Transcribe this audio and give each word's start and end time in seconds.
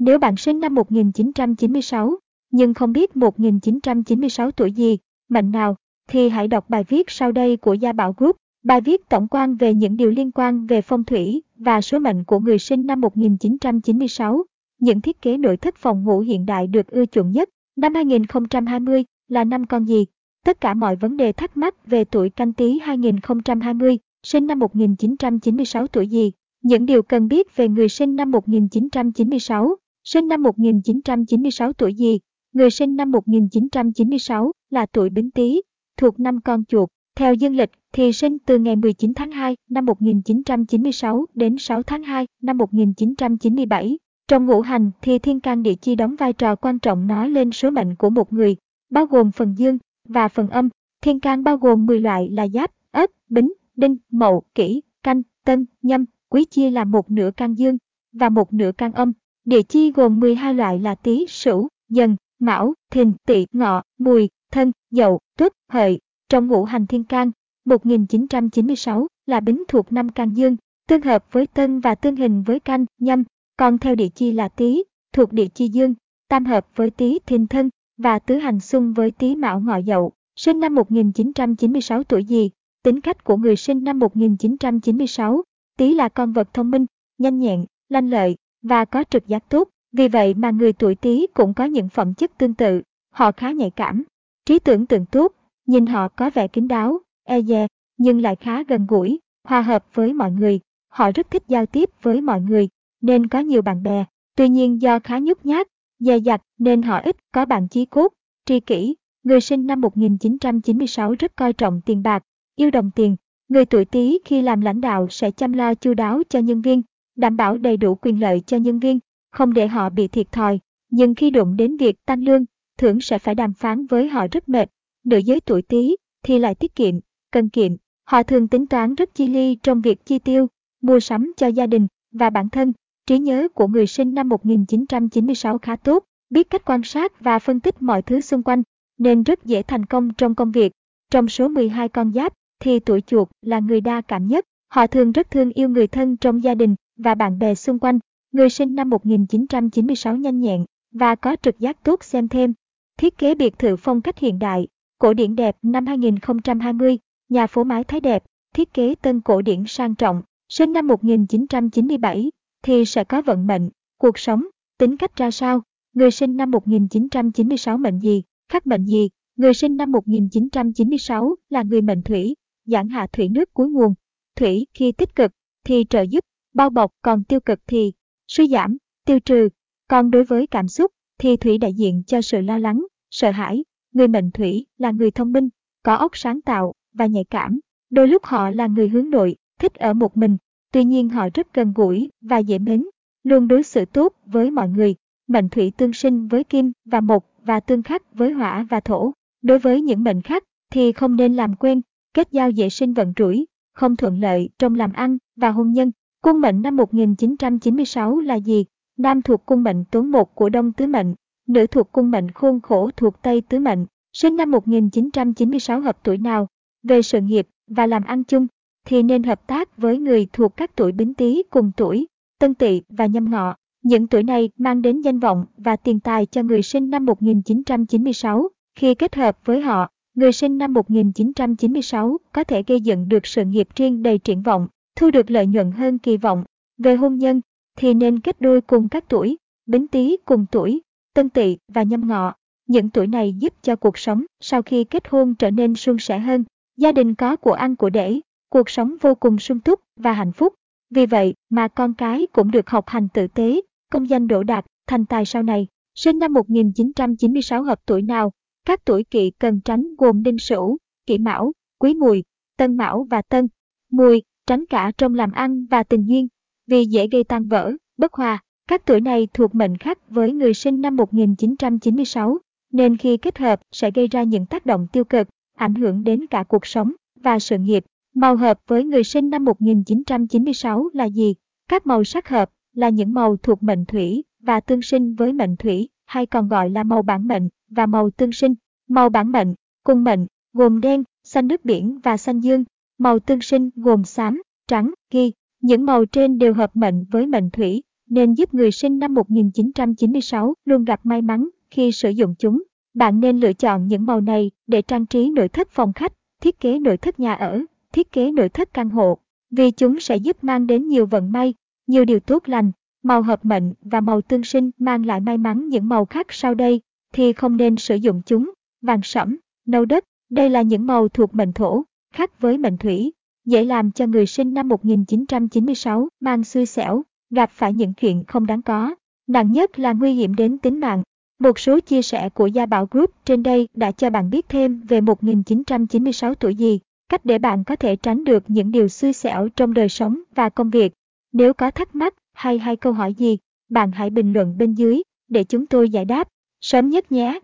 Nếu 0.00 0.18
bạn 0.18 0.36
sinh 0.36 0.60
năm 0.60 0.74
1996, 0.74 2.18
nhưng 2.50 2.74
không 2.74 2.92
biết 2.92 3.16
1996 3.16 4.50
tuổi 4.50 4.72
gì, 4.72 4.98
mệnh 5.28 5.50
nào, 5.50 5.76
thì 6.08 6.28
hãy 6.28 6.48
đọc 6.48 6.70
bài 6.70 6.84
viết 6.88 7.10
sau 7.10 7.32
đây 7.32 7.56
của 7.56 7.74
Gia 7.74 7.92
Bảo 7.92 8.14
Group. 8.16 8.36
Bài 8.64 8.80
viết 8.80 9.08
tổng 9.08 9.28
quan 9.28 9.56
về 9.56 9.74
những 9.74 9.96
điều 9.96 10.10
liên 10.10 10.30
quan 10.32 10.66
về 10.66 10.82
phong 10.82 11.04
thủy 11.04 11.42
và 11.56 11.80
số 11.80 11.98
mệnh 11.98 12.24
của 12.24 12.38
người 12.38 12.58
sinh 12.58 12.86
năm 12.86 13.00
1996. 13.00 14.44
Những 14.78 15.00
thiết 15.00 15.22
kế 15.22 15.36
nội 15.36 15.56
thất 15.56 15.76
phòng 15.76 16.04
ngủ 16.04 16.20
hiện 16.20 16.46
đại 16.46 16.66
được 16.66 16.86
ưa 16.86 17.06
chuộng 17.06 17.30
nhất. 17.30 17.48
Năm 17.76 17.94
2020 17.94 19.04
là 19.28 19.44
năm 19.44 19.66
con 19.66 19.84
gì? 19.84 20.06
Tất 20.44 20.60
cả 20.60 20.74
mọi 20.74 20.96
vấn 20.96 21.16
đề 21.16 21.32
thắc 21.32 21.56
mắc 21.56 21.86
về 21.86 22.04
tuổi 22.04 22.30
canh 22.30 22.52
tí 22.52 22.78
2020, 22.78 23.98
sinh 24.22 24.46
năm 24.46 24.58
1996 24.58 25.86
tuổi 25.86 26.08
gì? 26.08 26.32
Những 26.62 26.86
điều 26.86 27.02
cần 27.02 27.28
biết 27.28 27.56
về 27.56 27.68
người 27.68 27.88
sinh 27.88 28.16
năm 28.16 28.30
1996, 28.30 29.76
sinh 30.04 30.28
năm 30.28 30.42
1996 30.42 31.72
tuổi 31.72 31.94
gì? 31.94 32.18
Người 32.52 32.70
sinh 32.70 32.96
năm 32.96 33.10
1996 33.10 34.52
là 34.70 34.86
tuổi 34.86 35.10
Bính 35.10 35.30
Tý, 35.30 35.62
thuộc 35.96 36.20
năm 36.20 36.40
con 36.40 36.64
chuột. 36.64 36.88
Theo 37.16 37.34
dương 37.34 37.56
lịch 37.56 37.70
thì 37.92 38.12
sinh 38.12 38.38
từ 38.38 38.58
ngày 38.58 38.76
19 38.76 39.14
tháng 39.14 39.30
2 39.30 39.56
năm 39.68 39.86
1996 39.86 41.26
đến 41.34 41.58
6 41.58 41.82
tháng 41.82 42.02
2 42.02 42.26
năm 42.42 42.58
1997. 42.58 43.98
Trong 44.28 44.46
ngũ 44.46 44.60
hành 44.60 44.90
thì 45.02 45.18
thiên 45.18 45.40
can 45.40 45.62
địa 45.62 45.74
chi 45.74 45.94
đóng 45.94 46.16
vai 46.16 46.32
trò 46.32 46.56
quan 46.56 46.78
trọng 46.78 47.06
nói 47.06 47.30
lên 47.30 47.50
số 47.50 47.70
mệnh 47.70 47.94
của 47.94 48.10
một 48.10 48.32
người, 48.32 48.56
bao 48.90 49.06
gồm 49.06 49.30
phần 49.30 49.54
dương 49.58 49.78
và 50.08 50.28
phần 50.28 50.48
âm. 50.48 50.68
Thiên 51.02 51.20
can 51.20 51.44
bao 51.44 51.56
gồm 51.56 51.86
10 51.86 52.00
loại 52.00 52.28
là 52.30 52.48
giáp, 52.48 52.70
ất, 52.90 53.10
bính, 53.28 53.52
đinh, 53.76 53.96
mậu, 54.10 54.42
kỷ, 54.54 54.82
canh, 55.02 55.22
tân, 55.44 55.66
nhâm, 55.82 56.04
quý 56.28 56.44
chia 56.44 56.70
là 56.70 56.84
một 56.84 57.10
nửa 57.10 57.30
can 57.36 57.54
dương 57.54 57.76
và 58.12 58.28
một 58.28 58.52
nửa 58.52 58.72
can 58.72 58.92
âm. 58.92 59.12
Địa 59.44 59.62
chi 59.62 59.92
gồm 59.92 60.20
12 60.20 60.54
loại 60.54 60.78
là 60.78 60.94
tý, 60.94 61.26
sửu, 61.28 61.68
dần, 61.88 62.16
mão, 62.38 62.74
thìn, 62.90 63.12
tỵ, 63.26 63.46
ngọ, 63.52 63.82
mùi, 63.98 64.28
thân, 64.52 64.72
dậu, 64.90 65.18
tuất, 65.38 65.52
hợi. 65.68 66.00
Trong 66.28 66.46
ngũ 66.46 66.64
hành 66.64 66.86
thiên 66.86 67.04
can, 67.04 67.30
1996 67.64 69.06
là 69.26 69.40
bính 69.40 69.64
thuộc 69.68 69.92
năm 69.92 70.08
can 70.08 70.36
dương, 70.36 70.56
tương 70.88 71.02
hợp 71.02 71.24
với 71.32 71.46
tân 71.46 71.80
và 71.80 71.94
tương 71.94 72.16
hình 72.16 72.42
với 72.42 72.60
canh, 72.60 72.86
nhâm, 72.98 73.24
còn 73.56 73.78
theo 73.78 73.94
địa 73.94 74.08
chi 74.08 74.32
là 74.32 74.48
tý, 74.48 74.84
thuộc 75.12 75.32
địa 75.32 75.48
chi 75.54 75.68
dương, 75.68 75.94
tam 76.28 76.44
hợp 76.44 76.66
với 76.74 76.90
tý 76.90 77.18
thìn 77.26 77.46
thân 77.46 77.70
và 77.96 78.18
tứ 78.18 78.36
hành 78.36 78.60
xung 78.60 78.92
với 78.92 79.10
tý 79.10 79.36
mão 79.36 79.60
ngọ 79.60 79.78
dậu. 79.78 80.12
Sinh 80.36 80.60
năm 80.60 80.74
1996 80.74 82.04
tuổi 82.04 82.24
gì? 82.24 82.50
Tính 82.82 83.00
cách 83.00 83.24
của 83.24 83.36
người 83.36 83.56
sinh 83.56 83.84
năm 83.84 83.98
1996, 83.98 85.42
tý 85.78 85.94
là 85.94 86.08
con 86.08 86.32
vật 86.32 86.54
thông 86.54 86.70
minh, 86.70 86.86
nhanh 87.18 87.38
nhẹn, 87.38 87.64
lanh 87.88 88.10
lợi 88.10 88.36
và 88.62 88.84
có 88.84 89.04
trực 89.10 89.26
giác 89.26 89.48
tốt. 89.48 89.68
Vì 89.92 90.08
vậy 90.08 90.34
mà 90.34 90.50
người 90.50 90.72
tuổi 90.72 90.94
Tý 90.94 91.26
cũng 91.34 91.54
có 91.54 91.64
những 91.64 91.88
phẩm 91.88 92.14
chất 92.14 92.38
tương 92.38 92.54
tự, 92.54 92.82
họ 93.10 93.32
khá 93.32 93.50
nhạy 93.50 93.70
cảm, 93.70 94.04
trí 94.46 94.58
tưởng 94.58 94.86
tượng 94.86 95.06
tốt, 95.06 95.32
nhìn 95.66 95.86
họ 95.86 96.08
có 96.08 96.30
vẻ 96.30 96.48
kín 96.48 96.68
đáo, 96.68 96.98
e 97.24 97.42
dè, 97.42 97.66
nhưng 97.96 98.20
lại 98.22 98.36
khá 98.36 98.62
gần 98.62 98.86
gũi, 98.86 99.20
hòa 99.44 99.62
hợp 99.62 99.84
với 99.94 100.12
mọi 100.12 100.30
người. 100.32 100.60
Họ 100.88 101.10
rất 101.14 101.30
thích 101.30 101.42
giao 101.48 101.66
tiếp 101.66 101.90
với 102.02 102.20
mọi 102.20 102.40
người, 102.40 102.68
nên 103.00 103.26
có 103.26 103.38
nhiều 103.38 103.62
bạn 103.62 103.82
bè. 103.82 104.04
Tuy 104.36 104.48
nhiên 104.48 104.82
do 104.82 104.98
khá 104.98 105.18
nhút 105.18 105.38
nhát, 105.44 105.66
dè 105.98 106.18
dặt 106.18 106.42
nên 106.58 106.82
họ 106.82 106.98
ít 106.98 107.16
có 107.32 107.44
bạn 107.44 107.68
chí 107.68 107.84
cốt, 107.84 108.12
tri 108.44 108.60
kỷ. 108.60 108.96
Người 109.22 109.40
sinh 109.40 109.66
năm 109.66 109.80
1996 109.80 111.14
rất 111.18 111.36
coi 111.36 111.52
trọng 111.52 111.80
tiền 111.86 112.02
bạc, 112.02 112.22
yêu 112.56 112.70
đồng 112.70 112.90
tiền. 112.90 113.16
Người 113.48 113.64
tuổi 113.64 113.84
Tý 113.84 114.18
khi 114.24 114.42
làm 114.42 114.60
lãnh 114.60 114.80
đạo 114.80 115.06
sẽ 115.10 115.30
chăm 115.30 115.52
lo 115.52 115.74
chu 115.74 115.94
đáo 115.94 116.22
cho 116.28 116.38
nhân 116.38 116.62
viên, 116.62 116.82
đảm 117.16 117.36
bảo 117.36 117.58
đầy 117.58 117.76
đủ 117.76 117.94
quyền 117.94 118.20
lợi 118.20 118.42
cho 118.46 118.56
nhân 118.56 118.78
viên, 118.78 118.98
không 119.30 119.52
để 119.52 119.68
họ 119.68 119.90
bị 119.90 120.08
thiệt 120.08 120.32
thòi. 120.32 120.60
Nhưng 120.90 121.14
khi 121.14 121.30
đụng 121.30 121.56
đến 121.56 121.76
việc 121.76 122.04
tăng 122.06 122.24
lương, 122.24 122.44
thưởng 122.78 123.00
sẽ 123.00 123.18
phải 123.18 123.34
đàm 123.34 123.54
phán 123.54 123.86
với 123.86 124.08
họ 124.08 124.26
rất 124.32 124.48
mệt. 124.48 124.70
Nữ 125.04 125.18
giới 125.18 125.40
tuổi 125.40 125.62
Tý 125.62 125.96
thì 126.22 126.38
lại 126.38 126.54
tiết 126.54 126.74
kiệm, 126.74 126.94
cân 127.32 127.48
kiệm. 127.48 127.72
Họ 128.04 128.22
thường 128.22 128.48
tính 128.48 128.66
toán 128.66 128.94
rất 128.94 129.14
chi 129.14 129.26
ly 129.26 129.54
trong 129.62 129.80
việc 129.80 130.06
chi 130.06 130.18
tiêu, 130.18 130.46
mua 130.82 131.00
sắm 131.00 131.32
cho 131.36 131.46
gia 131.46 131.66
đình 131.66 131.86
và 132.12 132.30
bản 132.30 132.48
thân. 132.50 132.72
Trí 133.06 133.18
nhớ 133.18 133.48
của 133.54 133.66
người 133.66 133.86
sinh 133.86 134.14
năm 134.14 134.28
1996 134.28 135.58
khá 135.58 135.76
tốt, 135.76 136.04
biết 136.30 136.50
cách 136.50 136.62
quan 136.64 136.82
sát 136.82 137.20
và 137.20 137.38
phân 137.38 137.60
tích 137.60 137.82
mọi 137.82 138.02
thứ 138.02 138.20
xung 138.20 138.42
quanh, 138.42 138.62
nên 138.98 139.22
rất 139.22 139.44
dễ 139.44 139.62
thành 139.62 139.86
công 139.86 140.14
trong 140.14 140.34
công 140.34 140.52
việc. 140.52 140.72
Trong 141.10 141.28
số 141.28 141.48
12 141.48 141.88
con 141.88 142.12
giáp, 142.12 142.32
thì 142.60 142.78
tuổi 142.78 143.00
chuột 143.00 143.28
là 143.42 143.58
người 143.58 143.80
đa 143.80 144.00
cảm 144.00 144.26
nhất. 144.26 144.44
Họ 144.68 144.86
thường 144.86 145.12
rất 145.12 145.30
thương 145.30 145.52
yêu 145.52 145.68
người 145.68 145.86
thân 145.86 146.16
trong 146.16 146.42
gia 146.42 146.54
đình 146.54 146.74
và 147.02 147.14
bạn 147.14 147.38
bè 147.38 147.54
xung 147.54 147.78
quanh. 147.78 147.98
Người 148.32 148.50
sinh 148.50 148.74
năm 148.74 148.90
1996 148.90 150.16
nhanh 150.16 150.40
nhẹn 150.40 150.64
và 150.92 151.14
có 151.14 151.36
trực 151.42 151.58
giác 151.58 151.84
tốt 151.84 152.04
xem 152.04 152.28
thêm. 152.28 152.54
Thiết 152.98 153.18
kế 153.18 153.34
biệt 153.34 153.58
thự 153.58 153.76
phong 153.76 154.00
cách 154.00 154.18
hiện 154.18 154.38
đại, 154.38 154.68
cổ 154.98 155.14
điển 155.14 155.36
đẹp 155.36 155.56
năm 155.62 155.86
2020, 155.86 156.98
nhà 157.28 157.46
phố 157.46 157.64
mái 157.64 157.84
Thái 157.84 158.00
đẹp, 158.00 158.24
thiết 158.54 158.74
kế 158.74 158.94
tân 158.94 159.20
cổ 159.20 159.42
điển 159.42 159.64
sang 159.66 159.94
trọng, 159.94 160.22
sinh 160.48 160.72
năm 160.72 160.86
1997 160.86 162.30
thì 162.62 162.84
sẽ 162.84 163.04
có 163.04 163.22
vận 163.22 163.46
mệnh, 163.46 163.70
cuộc 163.98 164.18
sống, 164.18 164.44
tính 164.78 164.96
cách 164.96 165.16
ra 165.16 165.30
sao. 165.30 165.62
Người 165.92 166.10
sinh 166.10 166.36
năm 166.36 166.50
1996 166.50 167.78
mệnh 167.78 167.98
gì, 167.98 168.22
khắc 168.48 168.66
mệnh 168.66 168.84
gì, 168.84 169.08
người 169.36 169.54
sinh 169.54 169.76
năm 169.76 169.92
1996 169.92 171.36
là 171.50 171.62
người 171.62 171.82
mệnh 171.82 172.02
thủy, 172.02 172.34
giảng 172.64 172.88
hạ 172.88 173.06
thủy 173.12 173.28
nước 173.28 173.54
cuối 173.54 173.68
nguồn. 173.68 173.94
Thủy 174.36 174.66
khi 174.74 174.92
tích 174.92 175.16
cực 175.16 175.32
thì 175.64 175.84
trợ 175.90 176.02
giúp, 176.02 176.24
bao 176.54 176.70
bọc 176.70 176.92
còn 177.02 177.24
tiêu 177.24 177.40
cực 177.40 177.60
thì 177.66 177.92
suy 178.28 178.48
giảm, 178.48 178.76
tiêu 179.04 179.20
trừ. 179.20 179.48
Còn 179.88 180.10
đối 180.10 180.24
với 180.24 180.46
cảm 180.46 180.68
xúc 180.68 180.92
thì 181.18 181.36
thủy 181.36 181.58
đại 181.58 181.74
diện 181.74 182.02
cho 182.06 182.22
sự 182.22 182.40
lo 182.40 182.58
lắng, 182.58 182.86
sợ 183.10 183.30
hãi. 183.30 183.64
Người 183.92 184.08
mệnh 184.08 184.30
thủy 184.30 184.66
là 184.78 184.90
người 184.90 185.10
thông 185.10 185.32
minh, 185.32 185.48
có 185.82 185.94
óc 185.94 186.16
sáng 186.16 186.40
tạo 186.40 186.72
và 186.92 187.06
nhạy 187.06 187.24
cảm. 187.24 187.60
Đôi 187.90 188.08
lúc 188.08 188.24
họ 188.24 188.50
là 188.50 188.66
người 188.66 188.88
hướng 188.88 189.10
nội, 189.10 189.36
thích 189.58 189.74
ở 189.74 189.94
một 189.94 190.16
mình, 190.16 190.36
tuy 190.72 190.84
nhiên 190.84 191.08
họ 191.08 191.28
rất 191.34 191.54
gần 191.54 191.72
gũi 191.76 192.10
và 192.20 192.38
dễ 192.38 192.58
mến, 192.58 192.84
luôn 193.22 193.48
đối 193.48 193.62
xử 193.62 193.84
tốt 193.84 194.12
với 194.26 194.50
mọi 194.50 194.68
người. 194.68 194.94
Mệnh 195.28 195.48
thủy 195.48 195.72
tương 195.76 195.92
sinh 195.92 196.28
với 196.28 196.44
kim 196.44 196.72
và 196.84 197.00
mộc 197.00 197.24
và 197.44 197.60
tương 197.60 197.82
khắc 197.82 198.14
với 198.14 198.32
hỏa 198.32 198.66
và 198.70 198.80
thổ. 198.80 199.12
Đối 199.42 199.58
với 199.58 199.80
những 199.80 200.04
mệnh 200.04 200.22
khác 200.22 200.44
thì 200.70 200.92
không 200.92 201.16
nên 201.16 201.34
làm 201.34 201.56
quen, 201.56 201.80
kết 202.14 202.28
giao 202.32 202.50
dễ 202.50 202.68
sinh 202.68 202.94
vận 202.94 203.12
rủi, 203.18 203.46
không 203.74 203.96
thuận 203.96 204.20
lợi 204.20 204.48
trong 204.58 204.74
làm 204.74 204.92
ăn 204.92 205.18
và 205.36 205.50
hôn 205.50 205.72
nhân. 205.72 205.90
Cung 206.22 206.40
mệnh 206.40 206.62
năm 206.62 206.76
1996 206.76 208.20
là 208.20 208.34
gì? 208.34 208.64
Nam 208.98 209.22
thuộc 209.22 209.46
cung 209.46 209.62
mệnh 209.62 209.84
tốn 209.84 210.10
một 210.10 210.34
của 210.34 210.48
Đông 210.48 210.72
Tứ 210.72 210.86
Mệnh, 210.86 211.14
nữ 211.46 211.66
thuộc 211.66 211.92
cung 211.92 212.10
mệnh 212.10 212.30
khôn 212.30 212.60
khổ 212.60 212.90
thuộc 212.96 213.22
Tây 213.22 213.40
Tứ 213.40 213.58
Mệnh, 213.58 213.86
sinh 214.12 214.36
năm 214.36 214.50
1996 214.50 215.80
hợp 215.80 215.98
tuổi 216.02 216.18
nào? 216.18 216.46
Về 216.82 217.02
sự 217.02 217.20
nghiệp 217.20 217.48
và 217.66 217.86
làm 217.86 218.04
ăn 218.04 218.24
chung, 218.24 218.46
thì 218.86 219.02
nên 219.02 219.22
hợp 219.22 219.46
tác 219.46 219.76
với 219.76 219.98
người 219.98 220.26
thuộc 220.32 220.56
các 220.56 220.76
tuổi 220.76 220.92
bính 220.92 221.14
tý 221.14 221.42
cùng 221.50 221.72
tuổi, 221.76 222.06
tân 222.38 222.54
tỵ 222.54 222.82
và 222.88 223.06
nhâm 223.06 223.30
ngọ. 223.30 223.54
Những 223.82 224.06
tuổi 224.06 224.22
này 224.22 224.50
mang 224.56 224.82
đến 224.82 225.00
danh 225.00 225.18
vọng 225.18 225.46
và 225.56 225.76
tiền 225.76 226.00
tài 226.00 226.26
cho 226.26 226.42
người 226.42 226.62
sinh 226.62 226.90
năm 226.90 227.06
1996. 227.06 228.48
Khi 228.74 228.94
kết 228.94 229.14
hợp 229.14 229.38
với 229.44 229.60
họ, 229.60 229.88
người 230.14 230.32
sinh 230.32 230.58
năm 230.58 230.72
1996 230.72 232.18
có 232.32 232.44
thể 232.44 232.62
gây 232.66 232.80
dựng 232.80 233.08
được 233.08 233.26
sự 233.26 233.44
nghiệp 233.44 233.68
riêng 233.76 234.02
đầy 234.02 234.18
triển 234.18 234.42
vọng, 234.42 234.68
thu 235.00 235.10
được 235.10 235.30
lợi 235.30 235.46
nhuận 235.46 235.70
hơn 235.70 235.98
kỳ 235.98 236.16
vọng. 236.16 236.44
Về 236.78 236.94
hôn 236.96 237.18
nhân, 237.18 237.40
thì 237.76 237.94
nên 237.94 238.20
kết 238.20 238.40
đôi 238.40 238.60
cùng 238.60 238.88
các 238.88 239.04
tuổi, 239.08 239.36
bính 239.66 239.88
tý 239.88 240.16
cùng 240.24 240.46
tuổi, 240.52 240.80
tân 241.14 241.30
tỵ 241.30 241.58
và 241.68 241.82
nhâm 241.82 242.08
ngọ. 242.08 242.34
Những 242.66 242.90
tuổi 242.90 243.06
này 243.06 243.32
giúp 243.32 243.54
cho 243.62 243.76
cuộc 243.76 243.98
sống 243.98 244.24
sau 244.40 244.62
khi 244.62 244.84
kết 244.84 245.08
hôn 245.08 245.34
trở 245.34 245.50
nên 245.50 245.74
suôn 245.74 245.98
sẻ 245.98 246.18
hơn, 246.18 246.44
gia 246.76 246.92
đình 246.92 247.14
có 247.14 247.36
của 247.36 247.52
ăn 247.52 247.76
của 247.76 247.90
để, 247.90 248.20
cuộc 248.48 248.70
sống 248.70 248.96
vô 249.00 249.14
cùng 249.14 249.38
sung 249.38 249.60
túc 249.60 249.80
và 249.96 250.12
hạnh 250.12 250.32
phúc. 250.32 250.54
Vì 250.90 251.06
vậy 251.06 251.34
mà 251.50 251.68
con 251.68 251.94
cái 251.94 252.26
cũng 252.32 252.50
được 252.50 252.70
học 252.70 252.84
hành 252.88 253.08
tử 253.14 253.26
tế, 253.26 253.60
công 253.92 254.10
danh 254.10 254.28
đỗ 254.28 254.42
đạt, 254.42 254.66
thành 254.86 255.06
tài 255.06 255.24
sau 255.24 255.42
này. 255.42 255.66
Sinh 255.94 256.18
năm 256.18 256.32
1996 256.32 257.62
hợp 257.62 257.80
tuổi 257.86 258.02
nào? 258.02 258.32
Các 258.66 258.84
tuổi 258.84 259.04
kỵ 259.04 259.30
cần 259.30 259.60
tránh 259.60 259.94
gồm 259.98 260.22
đinh 260.22 260.38
sửu, 260.38 260.78
kỷ 261.06 261.18
mão, 261.18 261.52
quý 261.78 261.94
mùi, 261.94 262.24
tân 262.56 262.76
mão 262.76 263.06
và 263.10 263.22
tân. 263.22 263.48
Mùi, 263.90 264.22
tránh 264.50 264.66
cả 264.66 264.92
trong 264.98 265.14
làm 265.14 265.32
ăn 265.32 265.66
và 265.70 265.82
tình 265.82 266.04
duyên, 266.04 266.28
vì 266.66 266.84
dễ 266.84 267.06
gây 267.06 267.24
tan 267.24 267.48
vỡ, 267.48 267.72
bất 267.98 268.12
hòa. 268.12 268.38
Các 268.68 268.86
tuổi 268.86 269.00
này 269.00 269.28
thuộc 269.34 269.54
mệnh 269.54 269.76
khắc 269.76 270.10
với 270.10 270.32
người 270.32 270.54
sinh 270.54 270.80
năm 270.80 270.96
1996, 270.96 272.38
nên 272.72 272.96
khi 272.96 273.16
kết 273.16 273.38
hợp 273.38 273.60
sẽ 273.72 273.90
gây 273.90 274.08
ra 274.08 274.22
những 274.22 274.46
tác 274.46 274.66
động 274.66 274.86
tiêu 274.92 275.04
cực, 275.04 275.28
ảnh 275.56 275.74
hưởng 275.74 276.04
đến 276.04 276.26
cả 276.26 276.42
cuộc 276.42 276.66
sống 276.66 276.92
và 277.20 277.38
sự 277.38 277.58
nghiệp. 277.58 277.84
Màu 278.14 278.36
hợp 278.36 278.60
với 278.66 278.84
người 278.84 279.04
sinh 279.04 279.30
năm 279.30 279.44
1996 279.44 280.88
là 280.92 281.04
gì? 281.04 281.34
Các 281.68 281.86
màu 281.86 282.04
sắc 282.04 282.28
hợp 282.28 282.50
là 282.74 282.88
những 282.88 283.14
màu 283.14 283.36
thuộc 283.36 283.62
mệnh 283.62 283.84
thủy 283.84 284.24
và 284.42 284.60
tương 284.60 284.82
sinh 284.82 285.14
với 285.14 285.32
mệnh 285.32 285.56
thủy, 285.56 285.88
hay 286.06 286.26
còn 286.26 286.48
gọi 286.48 286.70
là 286.70 286.82
màu 286.82 287.02
bản 287.02 287.28
mệnh 287.28 287.48
và 287.68 287.86
màu 287.86 288.10
tương 288.10 288.32
sinh. 288.32 288.54
Màu 288.88 289.08
bản 289.08 289.32
mệnh, 289.32 289.54
cung 289.84 290.04
mệnh, 290.04 290.26
gồm 290.52 290.80
đen, 290.80 291.04
xanh 291.24 291.48
nước 291.48 291.64
biển 291.64 292.00
và 292.02 292.16
xanh 292.16 292.40
dương. 292.40 292.64
Màu 293.00 293.18
tương 293.18 293.40
sinh 293.40 293.70
gồm 293.76 294.04
xám, 294.04 294.42
trắng, 294.68 294.94
ghi. 295.10 295.32
Những 295.62 295.84
màu 295.84 296.04
trên 296.04 296.38
đều 296.38 296.54
hợp 296.54 296.76
mệnh 296.76 297.04
với 297.10 297.26
mệnh 297.26 297.50
thủy 297.50 297.82
nên 298.08 298.34
giúp 298.34 298.54
người 298.54 298.70
sinh 298.70 298.98
năm 298.98 299.14
1996 299.14 300.54
luôn 300.64 300.84
gặp 300.84 301.00
may 301.06 301.22
mắn 301.22 301.48
khi 301.70 301.92
sử 301.92 302.10
dụng 302.10 302.34
chúng. 302.38 302.62
Bạn 302.94 303.20
nên 303.20 303.40
lựa 303.40 303.52
chọn 303.52 303.86
những 303.86 304.06
màu 304.06 304.20
này 304.20 304.50
để 304.66 304.82
trang 304.82 305.06
trí 305.06 305.30
nội 305.30 305.48
thất 305.48 305.70
phòng 305.70 305.92
khách, 305.92 306.12
thiết 306.40 306.60
kế 306.60 306.78
nội 306.78 306.96
thất 306.96 307.20
nhà 307.20 307.34
ở, 307.34 307.62
thiết 307.92 308.12
kế 308.12 308.32
nội 308.32 308.48
thất 308.48 308.74
căn 308.74 308.90
hộ, 308.90 309.18
vì 309.50 309.70
chúng 309.70 310.00
sẽ 310.00 310.16
giúp 310.16 310.44
mang 310.44 310.66
đến 310.66 310.88
nhiều 310.88 311.06
vận 311.06 311.32
may, 311.32 311.54
nhiều 311.86 312.04
điều 312.04 312.20
tốt 312.20 312.42
lành. 312.46 312.72
Màu 313.02 313.22
hợp 313.22 313.44
mệnh 313.44 313.72
và 313.82 314.00
màu 314.00 314.20
tương 314.20 314.44
sinh 314.44 314.70
mang 314.78 315.06
lại 315.06 315.20
may 315.20 315.38
mắn 315.38 315.68
những 315.68 315.88
màu 315.88 316.04
khác 316.04 316.26
sau 316.30 316.54
đây 316.54 316.80
thì 317.12 317.32
không 317.32 317.56
nên 317.56 317.76
sử 317.76 317.94
dụng 317.94 318.22
chúng. 318.26 318.50
Vàng 318.82 319.00
sẫm, 319.02 319.36
nâu 319.66 319.84
đất, 319.84 320.04
đây 320.30 320.50
là 320.50 320.62
những 320.62 320.86
màu 320.86 321.08
thuộc 321.08 321.34
mệnh 321.34 321.52
thổ, 321.52 321.84
khác 322.14 322.40
với 322.40 322.58
mệnh 322.58 322.76
thủy, 322.76 323.12
dễ 323.44 323.64
làm 323.64 323.90
cho 323.90 324.06
người 324.06 324.26
sinh 324.26 324.54
năm 324.54 324.68
1996 324.68 326.08
mang 326.20 326.44
xui 326.44 326.66
xẻo, 326.66 327.02
gặp 327.30 327.50
phải 327.52 327.72
những 327.72 327.94
chuyện 327.94 328.24
không 328.24 328.46
đáng 328.46 328.62
có. 328.62 328.94
Nặng 329.26 329.52
nhất 329.52 329.78
là 329.78 329.92
nguy 329.92 330.12
hiểm 330.12 330.34
đến 330.34 330.58
tính 330.58 330.80
mạng. 330.80 331.02
Một 331.38 331.58
số 331.58 331.80
chia 331.80 332.02
sẻ 332.02 332.28
của 332.28 332.46
Gia 332.46 332.66
Bảo 332.66 332.88
Group 332.90 333.10
trên 333.24 333.42
đây 333.42 333.68
đã 333.74 333.92
cho 333.92 334.10
bạn 334.10 334.30
biết 334.30 334.48
thêm 334.48 334.80
về 334.80 335.00
1996 335.00 336.34
tuổi 336.34 336.54
gì, 336.54 336.78
cách 337.08 337.24
để 337.24 337.38
bạn 337.38 337.64
có 337.64 337.76
thể 337.76 337.96
tránh 337.96 338.24
được 338.24 338.44
những 338.48 338.70
điều 338.70 338.88
xui 338.88 339.12
xẻo 339.12 339.48
trong 339.48 339.74
đời 339.74 339.88
sống 339.88 340.20
và 340.34 340.48
công 340.48 340.70
việc. 340.70 340.92
Nếu 341.32 341.54
có 341.54 341.70
thắc 341.70 341.94
mắc 341.94 342.14
hay 342.32 342.58
hay 342.58 342.76
câu 342.76 342.92
hỏi 342.92 343.14
gì, 343.14 343.38
bạn 343.70 343.92
hãy 343.92 344.10
bình 344.10 344.32
luận 344.32 344.58
bên 344.58 344.74
dưới 344.74 345.02
để 345.28 345.44
chúng 345.44 345.66
tôi 345.66 345.90
giải 345.90 346.04
đáp 346.04 346.28
sớm 346.60 346.88
nhất 346.88 347.12
nhé. 347.12 347.40